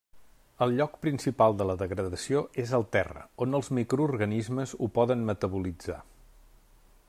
El 0.65 0.71
lloc 0.77 0.95
principal 1.05 1.57
de 1.59 1.67
la 1.71 1.75
degradació 1.81 2.41
és 2.63 2.73
el 2.77 2.85
terra, 2.97 3.25
on 3.47 3.59
els 3.61 3.69
microorganismes 3.81 4.75
ho 4.79 4.89
poden 4.99 5.25
metabolitzar. 5.29 6.03